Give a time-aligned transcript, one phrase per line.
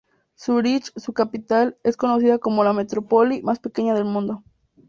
[0.35, 4.43] Zúrich, su capital, es conocida como la metrópoli más pequeña del mundo.